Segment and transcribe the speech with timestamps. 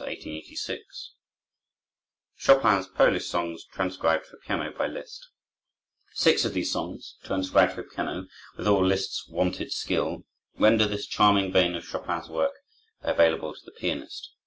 [0.00, 1.12] LISZT 1811 1886
[2.38, 5.28] Chopin's Polish Songs, Transcribed for Piano by Liszt
[6.14, 8.26] Six of these songs, transcribed for piano,
[8.56, 10.24] with all Liszt's wonted skill,
[10.58, 12.54] render this charming vein of Chopin's work
[13.02, 14.30] available to the pianist.